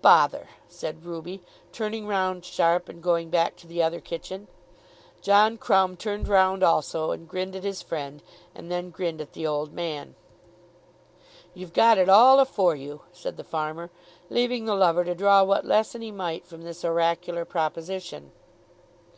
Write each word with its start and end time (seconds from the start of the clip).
"Bother!" 0.00 0.48
said 0.66 1.04
Ruby, 1.04 1.42
turning 1.70 2.06
round 2.06 2.42
sharp, 2.42 2.88
and 2.88 3.02
going 3.02 3.28
back 3.28 3.54
to 3.56 3.66
the 3.66 3.82
other 3.82 4.00
kitchen. 4.00 4.48
John 5.20 5.58
Crumb 5.58 5.98
turned 5.98 6.26
round 6.26 6.62
also, 6.62 7.10
and 7.10 7.28
grinned 7.28 7.54
at 7.54 7.64
his 7.64 7.82
friend, 7.82 8.22
and 8.54 8.70
then 8.70 8.88
grinned 8.88 9.20
at 9.20 9.34
the 9.34 9.46
old 9.46 9.74
man. 9.74 10.14
"You've 11.52 11.74
got 11.74 11.98
it 11.98 12.08
all 12.08 12.40
afore 12.40 12.74
you," 12.76 13.02
said 13.12 13.36
the 13.36 13.44
farmer, 13.44 13.90
leaving 14.30 14.64
the 14.64 14.74
lover 14.74 15.04
to 15.04 15.14
draw 15.14 15.42
what 15.44 15.66
lesson 15.66 16.00
he 16.00 16.10
might 16.10 16.46
from 16.46 16.62
this 16.62 16.82
oracular 16.82 17.44
proposition. 17.44 18.32